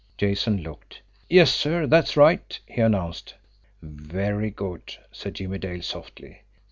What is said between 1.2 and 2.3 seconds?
"Yes, sir, that's